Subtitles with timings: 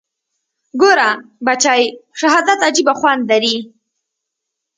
[0.81, 1.09] ګوره
[1.45, 1.79] بچى
[2.19, 3.55] شهادت عجيبه خوند لري.